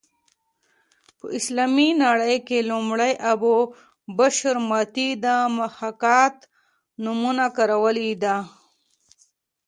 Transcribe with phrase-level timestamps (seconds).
[1.17, 3.55] په اسلامي نړۍ کې لومړی ابو
[4.17, 5.27] بشر متي د
[5.57, 6.35] محاکات
[7.03, 8.35] نومونه کارولې ده